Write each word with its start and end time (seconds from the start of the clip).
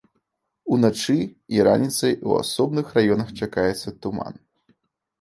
Уначы 0.75 1.17
і 1.57 1.61
раніцай 1.69 2.13
у 2.31 2.35
асобных 2.41 2.85
раёнах 2.99 3.33
чакаецца 3.43 3.89
туман. 4.03 4.35